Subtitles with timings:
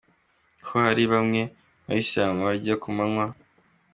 [0.65, 1.51] Ko hari bamwe mu
[1.85, 3.25] Bayisilamu barya ku manywa,.